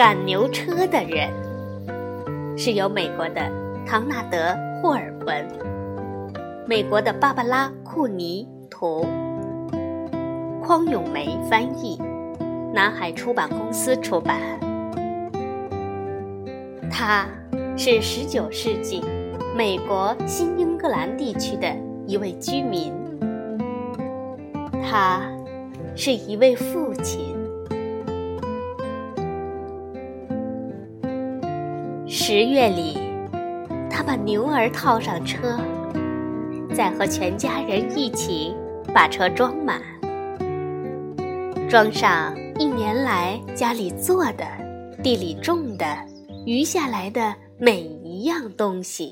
[0.00, 1.28] 赶牛车的人，
[2.56, 3.52] 是由美国的
[3.86, 4.38] 唐纳德·
[4.80, 5.46] 霍尔文、
[6.66, 9.06] 美国的芭芭拉·库尼图、
[10.62, 12.00] 匡永梅翻译，
[12.72, 14.40] 南海出版公司出版。
[16.90, 17.26] 他
[17.76, 19.04] 是十九世纪
[19.54, 21.70] 美国新英格兰地区的
[22.06, 22.90] 一位居民，
[24.82, 25.20] 他
[25.94, 27.38] 是一位父亲。
[32.22, 32.98] 十月里，
[33.88, 35.58] 他把牛儿套上车，
[36.70, 38.54] 再和全家人一起
[38.92, 39.80] 把车装满，
[41.66, 44.44] 装上一年来家里做的、
[45.02, 45.86] 地里种的、
[46.44, 49.10] 余下来的每一样东西。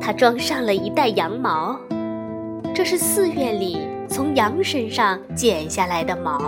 [0.00, 1.76] 他装上了一袋羊毛，
[2.72, 6.40] 这是四月里从羊身上剪下来的毛。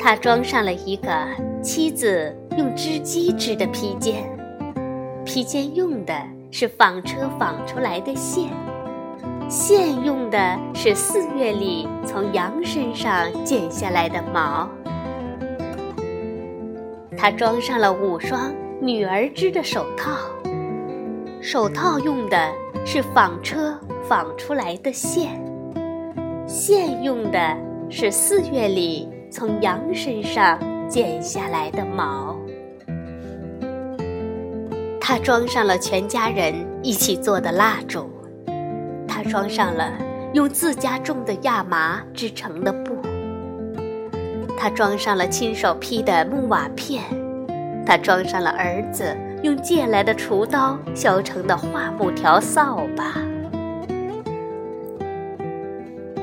[0.00, 1.10] 他装上了一个
[1.60, 4.24] 妻子用织机织的披肩，
[5.24, 6.14] 披肩用的
[6.50, 8.48] 是纺车纺出来的线，
[9.48, 14.68] 线用的是四月里从羊身上剪下来的毛。
[17.16, 20.12] 他装上了五双女儿织的手套，
[21.42, 22.50] 手套用的
[22.86, 23.76] 是纺车
[24.08, 25.28] 纺出来的线，
[26.46, 27.56] 线用的
[27.90, 29.08] 是四月里。
[29.38, 30.58] 从羊身上
[30.88, 32.36] 剪下来的毛，
[35.00, 38.10] 他装上了全家人一起做的蜡烛，
[39.06, 39.92] 他装上了
[40.32, 42.96] 用自家种的亚麻织成的布，
[44.58, 47.04] 他装上了亲手劈的木瓦片，
[47.86, 53.14] 他装上了儿子用借来的锄刀削成的桦木条扫把。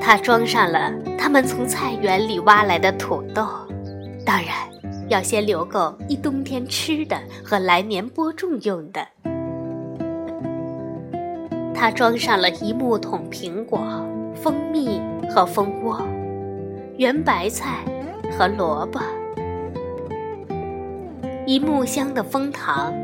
[0.06, 3.44] 他装上了他们从菜园里挖来的土豆，
[4.24, 4.50] 当然
[5.08, 9.04] 要先留够一冬天吃的和来年播种用的。
[11.74, 13.80] 他装上了一木桶苹果、
[14.32, 16.00] 蜂蜜和蜂窝，
[16.98, 17.84] 圆白菜
[18.38, 19.00] 和萝卜，
[21.44, 22.94] 一木箱的蜂糖，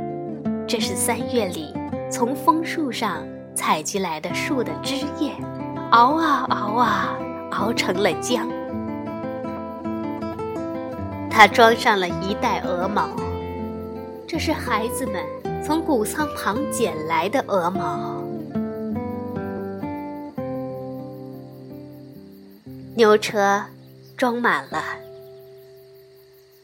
[0.68, 1.74] 这是三月里
[2.08, 3.26] 从枫树上
[3.56, 5.32] 采集来的树的枝叶。
[5.92, 7.18] 熬啊熬啊，
[7.50, 8.48] 熬成了浆。
[11.30, 13.10] 他装上了一袋鹅毛，
[14.26, 15.22] 这是孩子们
[15.62, 18.24] 从谷仓旁捡来的鹅毛。
[22.96, 23.62] 牛车
[24.16, 24.82] 装满了，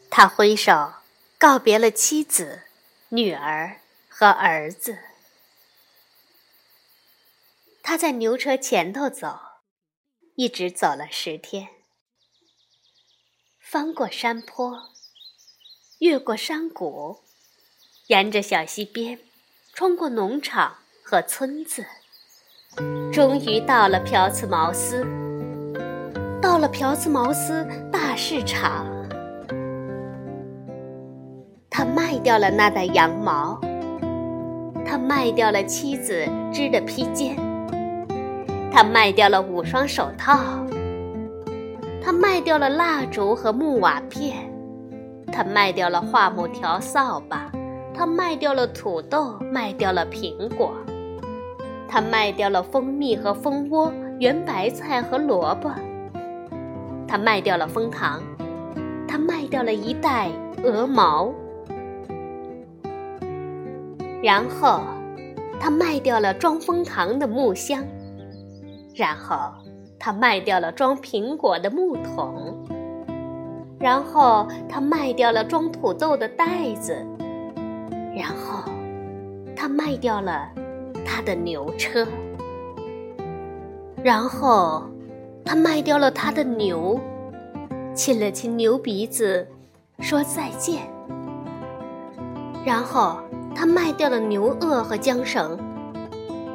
[0.09, 0.91] 他挥手
[1.37, 2.61] 告别了妻子、
[3.09, 3.75] 女儿
[4.09, 4.97] 和儿子。
[7.89, 9.39] 他在牛车前头走，
[10.35, 11.69] 一直走了十天，
[13.59, 14.77] 翻过山坡，
[15.97, 17.21] 越过山谷，
[18.05, 19.17] 沿着小溪边，
[19.73, 21.83] 穿过农场和村子，
[23.11, 25.03] 终于到了朴茨茅斯。
[26.39, 28.85] 到了朴茨茅斯大市场，
[31.71, 33.59] 他卖掉了那袋羊毛，
[34.85, 37.48] 他卖掉了妻子织的披肩。
[38.71, 40.39] 他卖掉了五双手套，
[42.01, 44.49] 他卖掉了蜡烛和木瓦片，
[45.31, 47.51] 他卖掉了桦木条扫把，
[47.93, 50.71] 他卖掉了土豆，卖掉了苹果，
[51.89, 55.69] 他卖掉了蜂蜜和蜂窝，圆白菜和萝卜，
[57.07, 58.21] 他卖掉了蜂糖，
[59.07, 60.29] 他卖掉了一袋
[60.63, 61.33] 鹅毛，
[64.23, 64.81] 然后
[65.59, 67.83] 他卖掉了装蜂糖的木箱。
[68.99, 69.53] 然后，
[69.97, 72.53] 他卖掉了装苹果的木桶。
[73.79, 76.93] 然后，他卖掉了装土豆的袋子。
[78.13, 78.69] 然后，
[79.55, 80.51] 他卖掉了
[81.05, 82.05] 他的牛车。
[84.03, 84.83] 然后，
[85.45, 86.99] 他卖掉了他的牛，
[87.93, 89.47] 亲了亲牛鼻子，
[89.99, 90.81] 说再见。
[92.65, 93.17] 然后，
[93.55, 95.57] 他卖掉了牛轭和缰绳，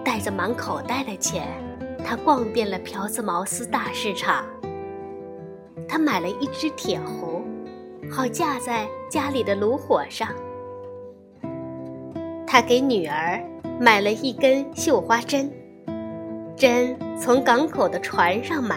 [0.04, 1.63] 带着满口袋的钱。
[2.04, 4.44] 他逛遍了朴茨茅斯大市场。
[5.88, 7.42] 他买了一只铁壶，
[8.10, 10.28] 好架在家里的炉火上。
[12.46, 13.42] 他给女儿
[13.80, 15.50] 买了一根绣花针，
[16.54, 18.76] 针从港口的船上买，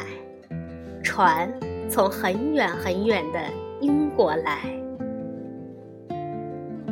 [1.03, 1.51] 船
[1.89, 3.39] 从很远很远的
[3.81, 4.59] 英国来。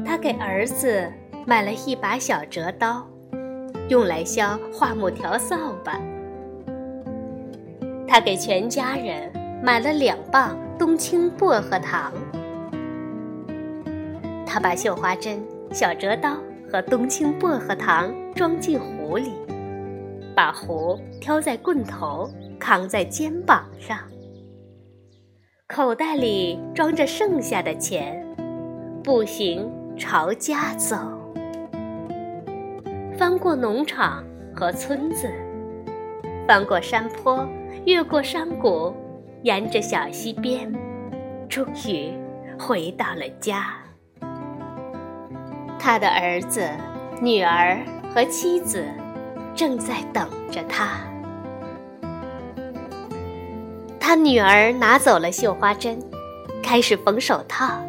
[0.06, 1.12] 他给儿子
[1.46, 3.08] 买了一把小折刀，
[3.90, 6.00] 用来削桦木条扫把。
[8.16, 9.30] 他给全家人
[9.62, 12.14] 买了两磅冬青薄荷糖。
[14.46, 16.38] 他把绣花针、小折刀
[16.72, 19.34] 和冬青薄荷糖装进壶里，
[20.34, 24.00] 把壶挑在棍头，扛在肩膀上，
[25.68, 28.26] 口袋里装着剩下的钱，
[29.04, 30.96] 步行朝家走，
[33.18, 34.24] 翻过农场
[34.56, 35.30] 和村子。
[36.48, 37.44] 翻过山坡，
[37.84, 38.94] 越过山谷，
[39.44, 40.74] 沿着小溪边，
[41.50, 42.14] 终于
[42.58, 43.78] 回到了家。
[45.78, 46.68] 他的儿子、
[47.22, 47.78] 女儿
[48.14, 48.86] 和妻子
[49.54, 51.00] 正在等着他。
[54.00, 56.00] 他女儿拿走了绣花针，
[56.64, 57.80] 开始缝手套；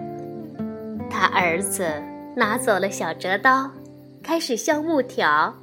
[1.08, 1.86] 他儿子
[2.34, 3.70] 拿走了小折刀，
[4.22, 5.54] 开始削木条。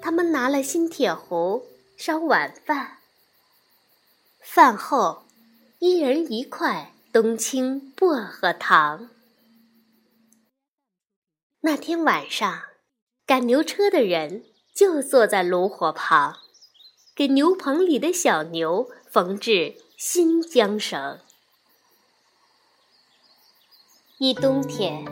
[0.00, 1.62] 他们拿了新铁壶
[2.00, 2.98] 烧晚饭。
[4.40, 5.24] 饭后，
[5.80, 9.10] 一人一块冬青薄荷糖。
[11.62, 12.62] 那天晚上，
[13.26, 16.36] 赶牛车的人就坐在炉火旁，
[17.16, 21.18] 给牛棚里的小牛缝制新缰绳。
[24.18, 25.04] 一冬天，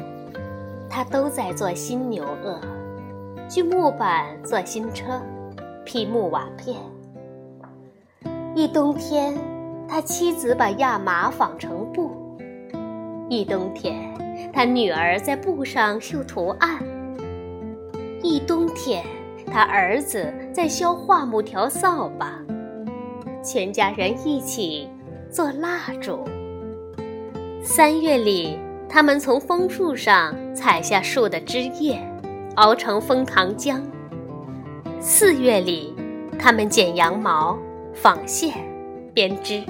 [0.89, 2.61] 他都在做新牛轭。
[3.51, 5.21] 锯木板做新车，
[5.87, 6.77] 劈木瓦片。
[8.55, 9.33] 一冬天，
[9.89, 12.11] 他妻子把亚麻纺成布；
[13.31, 13.97] 一冬天，
[14.53, 16.79] 他女儿在布上绣图案；
[18.21, 19.05] 一冬天，
[19.47, 22.39] 他儿子在削桦木条扫把。
[23.43, 24.89] 全家人一起
[25.31, 26.19] 做蜡烛。
[27.63, 28.59] 三月里，
[28.89, 32.03] 他们从枫树上采下树的枝叶。
[32.57, 33.83] 熬成枫糖浆。
[35.01, 35.95] 四月里，
[36.39, 37.57] 他们剪羊毛、
[37.95, 38.53] 纺线、
[39.15, 39.63] 编织。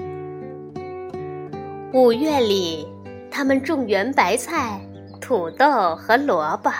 [1.92, 2.86] 五月里，
[3.30, 4.80] 他们种圆白菜、
[5.20, 6.70] 土豆和萝卜。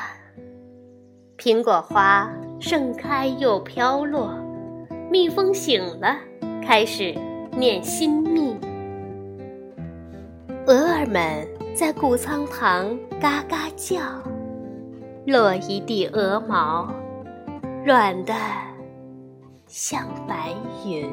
[1.36, 4.32] 苹果花盛开又飘落，
[5.10, 6.16] 蜜蜂醒了，
[6.64, 7.14] 开始
[7.52, 8.56] 念新蜜。
[10.66, 14.00] 鹅儿们在谷仓旁嘎嘎叫。
[15.26, 16.88] 落一地鹅毛，
[17.86, 18.34] 软的
[19.68, 20.52] 像白
[20.84, 21.08] 云。